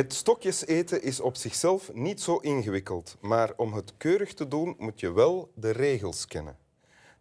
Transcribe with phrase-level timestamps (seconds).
[0.00, 4.74] Met stokjes eten is op zichzelf niet zo ingewikkeld, maar om het keurig te doen
[4.78, 6.56] moet je wel de regels kennen.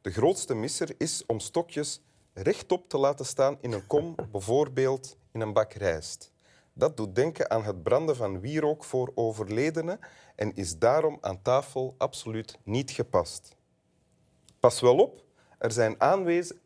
[0.01, 2.01] De grootste misser is om stokjes
[2.33, 6.31] rechtop te laten staan in een kom, bijvoorbeeld in een bak rijst.
[6.73, 9.99] Dat doet denken aan het branden van wierook voor overledenen
[10.35, 13.55] en is daarom aan tafel absoluut niet gepast.
[14.59, 15.23] Pas wel op,
[15.57, 15.95] er zijn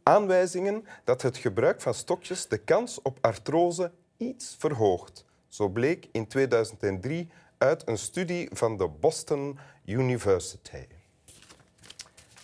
[0.04, 5.26] aanwijzingen dat het gebruik van stokjes de kans op artrose iets verhoogt.
[5.54, 10.88] Zo bleek in 2003 uit een studie van de Boston University.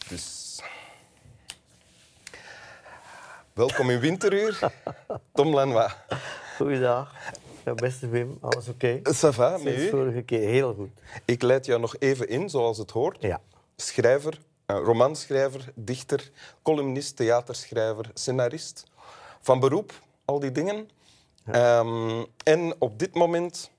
[0.10, 0.62] Dus...
[3.54, 4.72] Welkom in Winteruur,
[5.34, 5.96] Tom Lanois.
[6.58, 7.14] Goeiedag.
[7.66, 9.00] Ja, beste Wim, alles oké?
[9.04, 9.90] Ça va, met u?
[9.90, 10.90] vorige keer heel goed.
[11.26, 13.22] Ik leid jou nog even in, zoals het hoort.
[13.22, 13.42] Ja.
[13.76, 18.84] Schrijver, eh, romanschrijver, dichter, columnist, theaterschrijver, scenarist.
[19.42, 19.94] Van beroep,
[20.26, 20.90] al die dingen.
[21.46, 23.72] Ehm, en op dit moment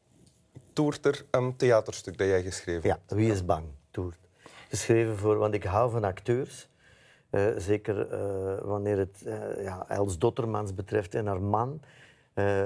[0.72, 3.64] toert er een theaterstuk dat jij geschreven ja, Wie is bang?
[3.90, 4.18] Toert.
[4.68, 6.68] Geschreven voor, want ik hou van acteurs.
[7.30, 11.80] Eh, zeker eh, wanneer het eh, ja, Els Dottermans betreft en haar man,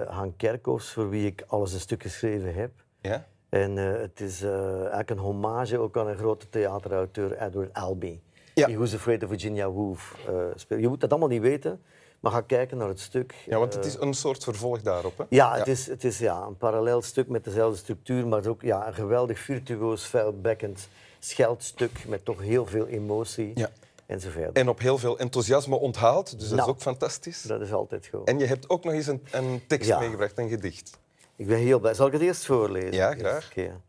[0.08, 2.70] Han Kerkhoffs, voor wie ik alles een stuk geschreven heb.
[3.00, 3.26] Ja?
[3.48, 8.22] En het is eigenlijk een hommage ook aan een grote theaterauteur, Edward Albee.
[8.54, 8.66] Ja.
[8.66, 10.18] Die Who's Afraid of Virginia Woolf
[10.54, 10.80] speelt.
[10.80, 11.82] Je moet dat allemaal niet weten,
[12.24, 13.34] maar ga kijken naar het stuk.
[13.46, 15.18] ja, want het Eh, is een soort vervolg daarop.
[15.18, 15.24] Hè?
[15.28, 18.86] Ja, het is, het is ja, een parallel stuk met dezelfde structuur, maar ook ja,
[18.86, 23.70] een geweldig virtuoos, vuilbekkend scheldstuk met toch heel veel emotie Ja.
[24.06, 24.56] enzovoort.
[24.56, 26.68] En op heel veel enthousiasme onthaald, dus dat is Nou.
[26.70, 27.42] ook fantastisch.
[27.42, 28.28] Dat is altijd goed.
[28.28, 29.98] En je hebt ook nog eens een, een tekst Ja.
[29.98, 30.98] meegebracht, een gedicht.
[31.36, 31.94] Ik ben heel blij.
[31.94, 32.92] Zal ik het eerst voorlezen?
[32.92, 33.48] Ja, graag.
[33.48, 33.80] keer.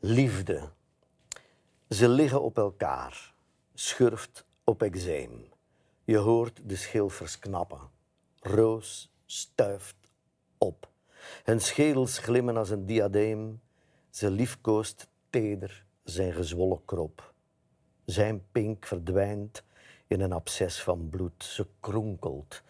[0.00, 0.60] Liefde.
[1.88, 3.32] Ze liggen op elkaar,
[3.74, 5.48] schurft op eczeem.
[6.10, 7.80] Je hoort de schilfers knappen.
[8.40, 9.96] Roos stuift
[10.58, 10.88] op.
[11.44, 13.60] Hun schedels glimmen als een diadeem.
[14.08, 17.32] Ze liefkoost teder zijn gezwollen krop.
[18.04, 19.64] Zijn pink verdwijnt
[20.06, 21.44] in een absces van bloed.
[21.44, 22.62] Ze kronkelt.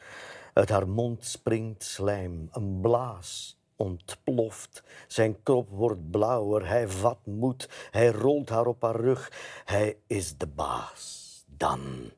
[0.52, 2.48] Uit haar mond springt slijm.
[2.52, 4.82] Een blaas ontploft.
[5.06, 6.68] Zijn krop wordt blauwer.
[6.68, 7.68] Hij vat moed.
[7.90, 9.32] Hij rolt haar op haar rug.
[9.64, 11.44] Hij is de baas.
[11.56, 12.10] Dan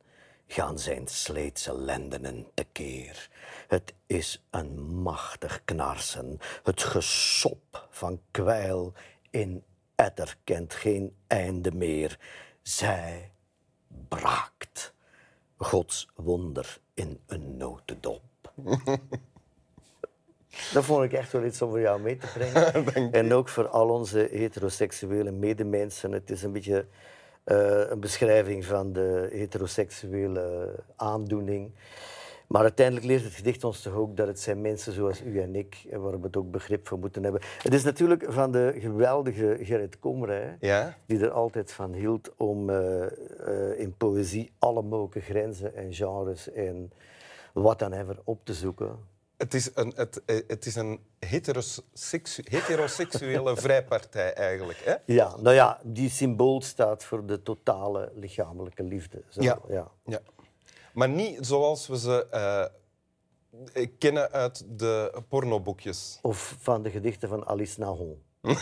[0.52, 3.28] gaan zijn sleetse lendenen tekeer.
[3.68, 6.38] Het is een machtig knarsen.
[6.62, 8.92] Het gesop van kwijl
[9.30, 9.62] in
[9.94, 12.18] etter kent geen einde meer.
[12.62, 13.30] Zij
[14.08, 14.94] braakt.
[15.56, 18.22] Gods wonder in een notendop.
[20.72, 23.12] Dat vond ik echt wel iets om voor jou mee te brengen.
[23.12, 26.12] en ook voor al onze heteroseksuele medemensen.
[26.12, 26.86] Het is een beetje
[27.44, 31.70] eh, een beschrijving van de heteroseksuele aandoening.
[32.46, 35.54] Maar uiteindelijk leert het gedicht ons toch ook dat het zijn mensen zoals u en
[35.54, 37.40] ik, eh, waar we het ook begrip voor moeten hebben.
[37.62, 40.96] Het is natuurlijk van de geweldige Gerrit Komrij, Ja?
[41.06, 43.06] die er altijd van hield om eh,
[43.76, 46.92] in poëzie alle mogelijke grenzen en genres en
[47.52, 48.96] wat dan ever op te zoeken.
[49.42, 54.78] Het is een, het, eh, het is een heteroseksu- heteroseksuele vrijpartij eigenlijk.
[54.84, 54.94] Hè?
[55.06, 59.22] Ja, nou ja, die symbool staat voor de totale lichamelijke liefde.
[59.28, 59.58] Zo, Ja.
[59.68, 59.90] ja.
[60.04, 60.20] Ja.
[60.94, 66.18] Maar niet zoals we ze eh, kennen uit de pornoboekjes.
[66.22, 68.22] Of van de gedichten van Alice Nahon.
[68.42, 68.56] Een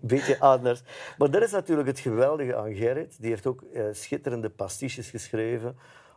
[0.00, 0.82] beetje anders.
[1.18, 3.16] Maar dat is natuurlijk het geweldige aan Gerrit.
[3.20, 5.76] Die heeft ook eh, schitterende pastiches geschreven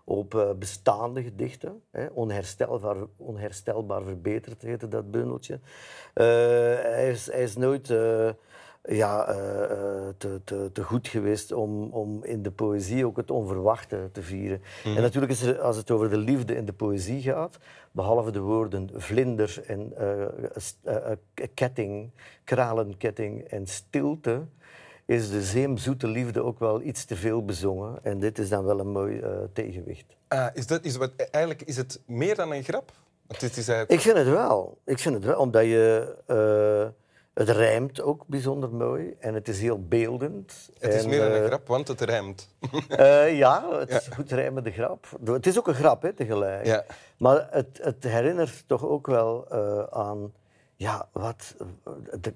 [0.09, 1.81] op eh, bestaande gedichten.
[1.91, 2.05] Hè.
[2.05, 5.59] Onherstelbaar, onherstelbaar verbeterd heette dat bundeltje.
[6.13, 6.25] Eh,
[6.81, 8.29] hij, is, hij is nooit eh,
[8.83, 9.25] ja,
[10.17, 14.61] te, te, te goed geweest om, om in de poëzie ook het onverwachte te vieren.
[14.83, 17.57] En natuurlijk is er, als het over de liefde in de poëzie gaat,
[17.91, 19.93] behalve de woorden vlinder en
[21.53, 22.11] ketting,
[22.43, 24.45] kralenketting en stilte,
[25.09, 27.99] is de zeemzoete liefde ook wel iets te veel bezongen.
[28.03, 30.15] En dit is dan wel een mooi eh, tegenwicht.
[30.27, 32.91] Ah, is dat, is wat, eigenlijk is het meer dan een grap?
[33.27, 33.91] Want dit is eigenlijk...
[33.91, 34.77] Ik vind het wel.
[34.85, 36.15] Ik vind het wel, omdat je...
[36.25, 36.99] eh,
[37.39, 40.69] het rijmt ook bijzonder mooi en het is heel beeldend.
[40.79, 42.47] het is En, meer dan een eh, grap, want het rijmt.
[42.87, 45.07] Eh, ja, het is goed rijmende grap.
[45.25, 46.65] Het is ook een grap, hè, tegelijk.
[46.65, 46.85] Ja.
[47.17, 50.33] Maar het, het herinnert toch ook wel eh, aan
[50.75, 51.55] ja, wat,
[52.09, 52.31] het,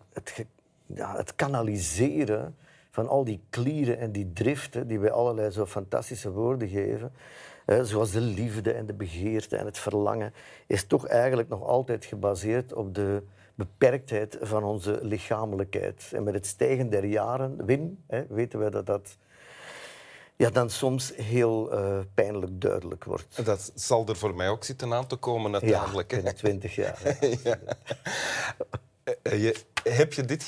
[0.86, 2.56] ja, het kanaliseren
[2.92, 7.12] van al die klieren en die driften die bij allerlei zo fantastische woorden geven.
[7.66, 10.34] eh, zoals de liefde en de begeerte en het verlangen,
[10.68, 13.24] is toch eigenlijk nog altijd gebaseerd op de
[13.56, 16.12] beperktheid van onze lichamelijkheid.
[16.14, 19.18] En met het stijgen der jaren, Wim, hè, weten we dat dat
[20.36, 23.46] ja, dan soms heel eh, pijnlijk duidelijk wordt.
[23.46, 26.12] Dat zal er voor mij ook zitten aan te komen Ja, uiteindelijk.
[26.12, 26.18] hè.
[26.18, 27.00] in twintig jaar.
[27.04, 27.28] hè.
[27.44, 27.58] Ja.
[29.04, 30.44] Eh, eh, je, heb je dit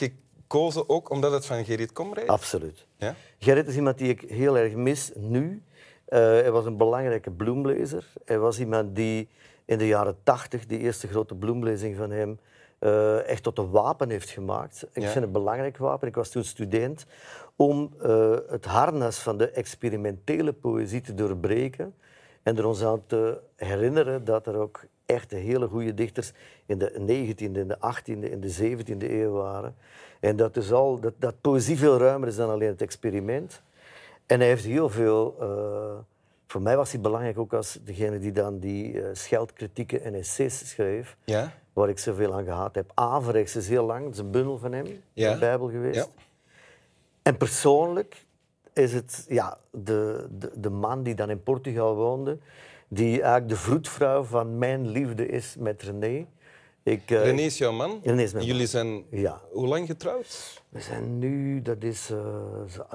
[0.56, 2.30] gekozen ook omdat het van Gerrit Komrij is?
[2.30, 2.86] Absoluut.
[2.98, 3.16] Ja?
[3.40, 5.64] Gerrit is iemand die ik heel erg mis nu.
[6.06, 8.06] Eh, hij was een belangrijke bloemlezer.
[8.26, 9.28] Hij was iemand die
[9.66, 12.40] in de jaren tachtig, die eerste grote bloemlezing van hem,
[12.80, 14.84] eh, echt tot een wapen heeft gemaakt.
[14.84, 15.02] Ik Ja.
[15.02, 16.08] vind het een belangrijk wapen.
[16.08, 17.06] Ik was toen student
[17.56, 21.94] om eh, het harnas van de experimentele poëzie te doorbreken
[22.46, 26.32] en er ons aan te herinneren dat er ook echt hele goede dichters
[26.66, 26.92] in de
[27.34, 29.76] 19e, in de 18e, in de 17e eeuw waren.
[30.20, 33.62] En dat, dus al, dat, dat poëzie veel ruimer is dan alleen het experiment.
[34.26, 35.36] En hij heeft heel veel...
[35.40, 35.48] eh,
[36.48, 40.70] voor mij was hij belangrijk ook als degene die dan die eh, scheldkritieken en essays
[40.70, 41.52] schreef, Ja?
[41.74, 42.92] waar ik zoveel aan gehad heb.
[42.94, 45.34] Averechts is heel lang, dat is een bundel van hem, Ja.
[45.34, 45.96] de Bijbel geweest.
[45.96, 46.06] Ja.
[47.22, 48.26] En persoonlijk
[48.76, 52.38] is het ja, de, de, de man die dan in Portugal woonde,
[52.88, 56.26] die eigenlijk de vroedvrouw van mijn liefde is met René.
[56.84, 58.00] Ik, eh, René is jouw man.
[58.04, 58.70] René is mijn Jullie man.
[58.70, 59.42] zijn Ja.
[59.52, 60.62] hoe lang getrouwd?
[60.70, 62.18] We zijn nu, dat is eh,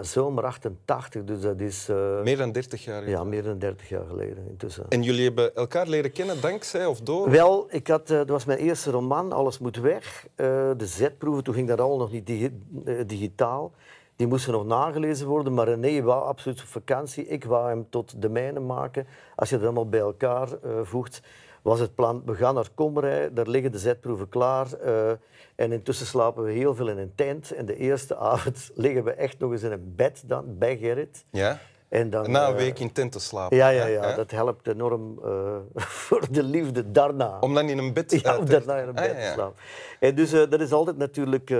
[0.00, 3.08] zomer 88, dus dat is eh, Meer dan 30 jaar.
[3.08, 4.84] ja, meer dan 30 jaar geleden intussen.
[4.88, 7.30] En jullie hebben elkaar leren kennen dankzij of door?
[7.30, 10.26] Wel, ik had, dat was mijn eerste roman, Alles moet weg.
[10.36, 12.58] De zetproeven, toen ging dat allemaal nog niet digi-
[13.06, 13.72] digitaal.
[14.20, 17.26] Die moesten nog nagelezen worden, maar René wou absoluut op vakantie.
[17.26, 19.06] Ik wou hem tot de mijne maken.
[19.36, 21.22] Als je dat allemaal bij elkaar eh, voegt,
[21.62, 24.72] was het plan, we gaan naar Kommerij, daar liggen de zetproeven klaar.
[24.72, 25.10] eh,
[25.54, 27.50] en intussen slapen we heel veel in een tent.
[27.50, 31.24] En de eerste avond liggen we echt nog eens in een bed dan, bij Gerrit.
[31.30, 31.58] Ja?
[31.88, 33.56] En dan, Na een eh, week in tent te slapen.
[33.56, 35.18] Ja, ja, ja, dat helpt enorm
[36.04, 37.38] voor de liefde daarna.
[37.40, 39.56] Om dan in een bed Ja, om daarna in een Ah, bed te slapen.
[40.00, 41.50] En dus dat is altijd natuurlijk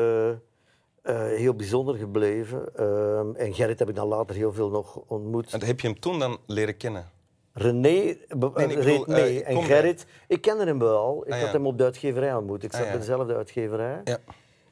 [1.02, 2.74] eh, heel bijzonder gebleven.
[2.76, 5.52] Ehm, en Gerrit heb ik dan later heel veel nog ontmoet.
[5.52, 7.10] En heb je hem toen dan leren kennen?
[7.52, 11.22] René Nee, reed bedoel, eh, en Gerrit, ik kende hem wel.
[11.26, 12.62] Ik Ah, had hem op de uitgeverij ontmoet.
[12.62, 12.92] Ik zat Ah, ja.
[12.92, 14.00] bij dezelfde uitgeverij.
[14.04, 14.18] Ja.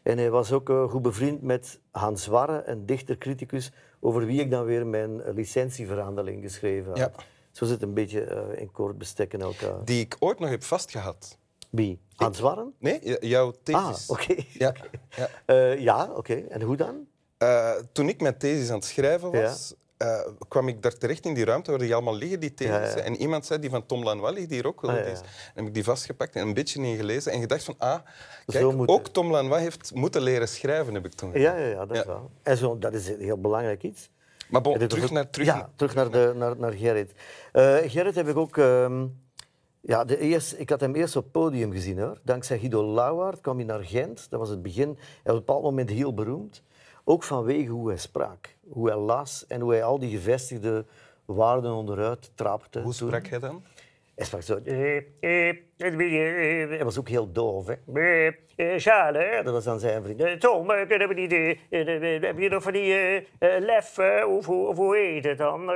[0.02, 4.50] En hij was ook eh, goed bevriend met Hans Warre, een dichter-criticus, over wie ik
[4.50, 6.98] dan weer mijn licentieverhandeling geschreven had.
[6.98, 7.10] Ja.
[7.52, 9.84] Zo zit het een beetje in kort bestek in elkaar.
[9.84, 11.38] Die ik ooit nog heb vastgehad.
[11.70, 12.00] Wie?
[12.16, 12.74] Hans Warren?
[12.78, 14.08] Nee, j- jouw Ah, thesis.
[14.10, 14.34] oké.
[14.52, 14.72] Ja.
[15.16, 15.28] ja.
[15.44, 16.34] Eh, ja, oké.
[16.34, 17.06] En hoe dan?
[17.38, 21.34] Eh, toen ik mijn thesis aan het schrijven was, eh, kwam ik daar terecht in
[21.34, 22.52] die ruimte waar die allemaal liggen, die.
[22.56, 22.94] Ja, ja.
[22.96, 24.90] En iemand zei, die van Tom Lanois ligt hier ook wel.
[24.90, 24.96] Ah.
[25.06, 25.16] En
[25.54, 27.98] heb ik die vastgepakt en een beetje in gelezen en gedacht van, ah,
[28.46, 29.12] kijk, moet ook het.
[29.12, 31.60] Tom Lanois heeft moeten leren schrijven, heb ik toen Ja, gedaan.
[31.60, 32.30] ja, ja dat is wel.
[32.42, 34.10] En zo, dat is een heel belangrijk iets.
[34.50, 35.30] Maar bon, terug ook- naar...
[35.30, 37.12] Terug ja, terug naar, de, naar, naar Gerrit.
[37.92, 38.56] Gerrit heb ik ook...
[38.58, 39.06] ehm,
[39.88, 41.98] ja, de eerste, ik had hem eerst op het podium gezien.
[41.98, 42.18] Hoor.
[42.22, 44.30] Dankzij Guido Lauwaard kwam hij naar Gent.
[44.30, 44.88] Dat was het begin.
[44.88, 46.62] Hij was op een bepaald moment heel beroemd.
[47.04, 48.56] Ook vanwege hoe hij sprak.
[48.68, 50.84] Hoe hij las en hoe hij al die gevestigde
[51.24, 52.80] waarden onderuit trapte.
[52.80, 53.62] Hoe sprak hij dan?
[54.18, 54.60] Hij sprak zo.
[54.64, 57.66] eh, eh, eh, eh, Hij was ook heel doof.
[57.66, 58.30] Hè.
[58.78, 60.40] Charles, hè, dat was dan zijn vriend.
[60.40, 61.30] Tom, kunnen we niet.
[62.24, 62.94] heb je nog van die
[63.58, 63.98] lef?
[64.26, 65.66] of, hoe- of hoe heet het dan?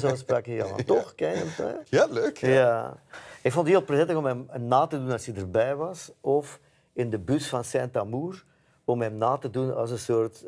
[0.00, 0.76] Zo sprak hij al.
[0.86, 1.12] Toch?
[1.16, 1.76] Je hem?
[1.88, 2.36] Ja, leuk.
[2.36, 2.48] Ja.
[2.48, 2.96] Ja.
[3.42, 6.12] Ik vond het heel prettig om hem na te doen als hij erbij was.
[6.20, 6.60] Of
[6.94, 8.44] in de bus van Saint-Amour
[8.84, 10.44] om hem na te doen als een soort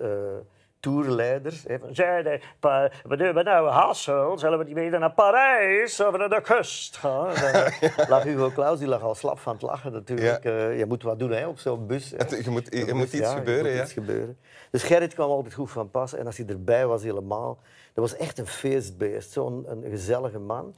[0.81, 6.29] van, Zeiden, we doen we nou Hassel, zullen we niet weer naar Parijs of naar
[6.29, 7.33] de kust gaan?
[8.09, 10.45] Lag Hugo Claus, die lag al slap van het lachen natuurlijk.
[10.45, 12.11] Eh, je moet wat doen hè, op zo'n bus.
[12.11, 12.17] je
[12.51, 13.83] moet- er een moet iets gebeuren, ja.
[13.83, 14.39] iets gebeuren.
[14.71, 16.15] Dus Gerrit kwam altijd goed van pas.
[16.15, 17.59] En als hij erbij was helemaal,
[17.95, 19.33] dat was echt een feestbeest.
[19.33, 20.75] Zo'n gezellige man.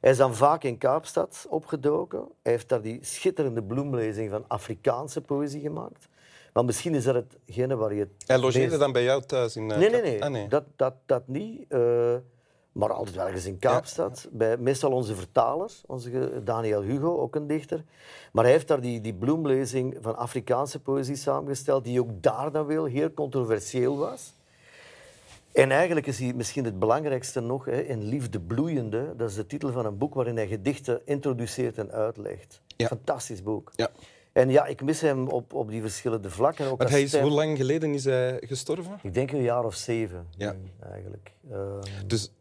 [0.00, 2.18] Hij is dan vaak in Kaapstad opgedoken.
[2.42, 6.08] Hij heeft daar die schitterende bloemlezing van Afrikaanse poëzie gemaakt.
[6.54, 7.14] Maar misschien is dat
[7.46, 9.70] hetgene waar je het Hij logeerde meest- dan bij jou thuis in...
[9.70, 10.22] eh, Nee, nee, nee.
[10.24, 10.48] Ah, nee.
[10.48, 11.64] Dat, dat, dat niet.
[11.68, 12.14] eh,
[12.72, 14.28] maar altijd wel ergens in Kaapstad.
[14.32, 17.84] Bij meestal onze vertaler, onze Daniel Hugo, ook een dichter.
[18.32, 22.66] Maar hij heeft daar die, die bloemlezing van Afrikaanse poëzie samengesteld, die ook daar dan
[22.66, 24.32] wel heel controversieel was.
[25.52, 29.14] En eigenlijk is hij misschien het belangrijkste nog, hè, in Liefde Bloeiende.
[29.16, 32.60] Dat is de titel van een boek waarin hij gedichten introduceert en uitlegt.
[32.76, 32.86] Ja.
[32.86, 33.72] Fantastisch boek.
[33.76, 33.90] Ja.
[34.34, 36.66] En ja, ik mis hem op, op die verschillende vlakken.
[36.70, 37.22] Ook als hij is, stem.
[37.22, 38.98] hoe lang geleden is hij gestorven?
[39.02, 40.56] Ik denk een jaar of zeven, Ja.
[40.92, 41.32] eigenlijk.
[41.50, 42.32] Ehm, Dus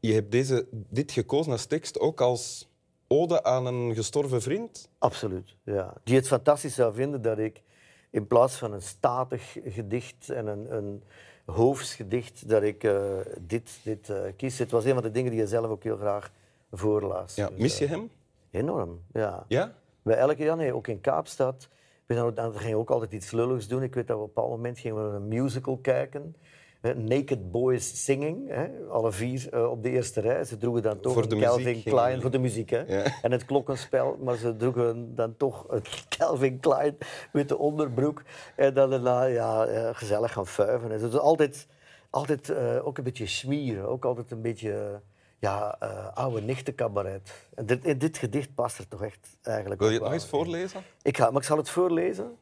[0.00, 2.68] je hebt deze, dit gekozen als tekst ook als
[3.08, 4.88] ode aan een gestorven vriend?
[4.98, 5.92] Absoluut, ja.
[6.04, 7.62] Die het fantastisch zou vinden dat ik
[8.10, 11.02] in plaats van een statig gedicht en een, een
[11.46, 13.02] hoofdsgedicht, dat ik eh,
[13.40, 14.58] dit, dit eh, kies.
[14.58, 16.30] Het was een van de dingen die je zelf ook heel graag
[16.70, 17.34] voorlas.
[17.34, 17.48] Ja.
[17.48, 18.10] Dus, Mis je eh, hem?
[18.50, 19.44] Enorm, ja.
[19.48, 19.74] Ja?
[20.08, 21.68] Bij elke, ja, nee, ook in Kaapstad.
[22.06, 23.82] We dan, dan gingen we ook altijd iets lulligs doen.
[23.82, 26.36] Ik weet dat we op een bepaald moment gingen we een musical kijken.
[26.80, 30.44] Naked Boys Singing, hè, alle vier eh, op de eerste rij.
[30.44, 32.80] Ze droegen dan toch een Calvin muziek Klein voor de muziek hè?
[32.80, 33.04] Ja.
[33.22, 35.82] en het klokkenspel, maar ze droegen dan toch een
[36.18, 36.96] Calvin Klein
[37.32, 38.22] met de onderbroek
[38.56, 40.88] en dan daarna ja, eh, gezellig gaan fuiven.
[40.88, 41.66] Dus altijd,
[42.10, 45.00] altijd eh, ook een beetje smieren, ook altijd een beetje
[45.38, 47.48] ja, eh, oude nichtencabaret.
[47.54, 50.22] En dit, in dit gedicht past er toch echt eigenlijk Wil je het nog eens
[50.22, 50.28] in.
[50.28, 50.82] voorlezen?
[51.02, 52.36] Ik ga, maar ik zal het voorlezen.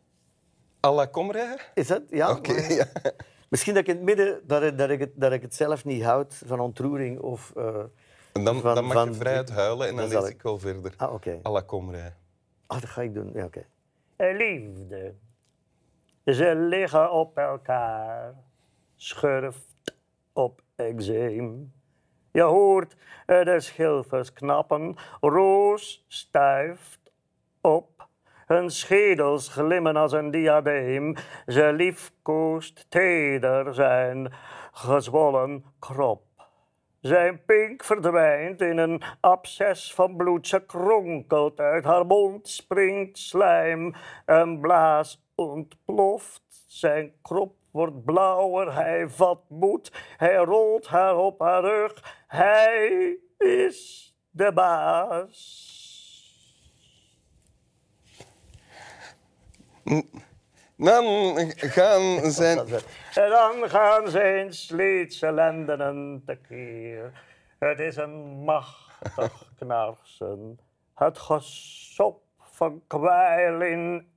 [0.86, 1.58] À la Comrade?
[1.74, 2.02] Is dat?
[2.10, 2.30] Ja.
[2.30, 2.86] Oké, ja.
[3.48, 5.84] Misschien dat ik in het midden dat ik, dat ik, het, dat ik het zelf
[5.84, 7.52] niet houd van ontroering of.
[7.56, 7.78] eh,
[8.32, 10.42] En dan, Van- dan mag van- je vrij uit huilen en dan Dan lees ik-
[10.42, 10.94] wel verder.
[10.96, 11.38] ah, oké.
[11.42, 12.12] À la Comrade.
[12.66, 13.30] Ah, dat ga ik doen.
[13.34, 13.64] Ja, oké.
[14.16, 15.14] liefde.
[16.24, 18.34] Ze liggen op elkaar,
[18.96, 19.74] schurft
[20.32, 21.72] op eczeem.
[22.36, 27.12] Je hoort eh, de schilfers knappen, roos stuift
[27.60, 28.08] op.
[28.46, 31.14] Hun schedels glimmen als een diadeem.
[31.46, 34.32] Ze liefkoost teder zijn
[34.72, 36.22] gezwollen krop.
[37.00, 40.48] Zijn pink verdwijnt in een absces van bloed.
[40.48, 43.94] Ze kronkelt uit haar mond, springt slijm.
[44.26, 46.64] Een blaas ontploft.
[46.66, 49.92] Zijn krop wordt blauwer, hij vat moed.
[50.16, 52.24] Hij rolt haar op haar rug.
[52.26, 55.74] Hij is de baas.
[60.76, 62.58] Dan gaan zijn...
[63.14, 67.22] En dan gaan zijn sleetse lendenen tekeer.
[67.58, 70.58] Het is een machtig knarsen.
[70.94, 74.12] Het gesop van kwijl in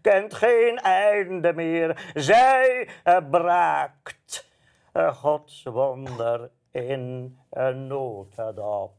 [0.00, 2.10] kent geen einde meer.
[2.14, 4.48] Zij eh, braakt
[4.92, 8.92] een godswonder in een notendop.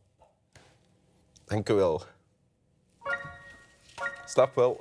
[1.46, 2.02] Dank u wel.
[4.26, 4.78] Stap wel.